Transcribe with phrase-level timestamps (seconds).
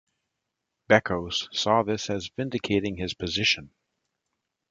[0.89, 3.69] Bekkos saw this as vindicating his position.